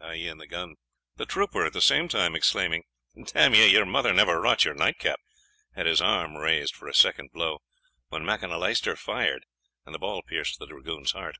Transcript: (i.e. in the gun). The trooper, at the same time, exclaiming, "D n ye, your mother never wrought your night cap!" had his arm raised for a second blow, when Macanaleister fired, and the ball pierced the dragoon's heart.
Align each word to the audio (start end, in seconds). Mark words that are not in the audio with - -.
(i.e. 0.00 0.26
in 0.26 0.38
the 0.38 0.46
gun). 0.46 0.76
The 1.16 1.26
trooper, 1.26 1.66
at 1.66 1.74
the 1.74 1.82
same 1.82 2.08
time, 2.08 2.34
exclaiming, 2.34 2.84
"D 3.14 3.26
n 3.34 3.52
ye, 3.52 3.66
your 3.66 3.84
mother 3.84 4.14
never 4.14 4.40
wrought 4.40 4.64
your 4.64 4.72
night 4.72 4.98
cap!" 4.98 5.20
had 5.76 5.84
his 5.84 6.00
arm 6.00 6.34
raised 6.38 6.74
for 6.74 6.88
a 6.88 6.94
second 6.94 7.30
blow, 7.30 7.58
when 8.08 8.24
Macanaleister 8.24 8.96
fired, 8.96 9.44
and 9.84 9.94
the 9.94 9.98
ball 9.98 10.22
pierced 10.22 10.58
the 10.58 10.66
dragoon's 10.66 11.12
heart. 11.12 11.36